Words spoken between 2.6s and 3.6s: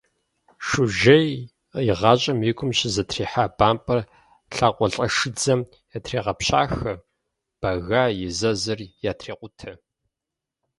щызэтрихьа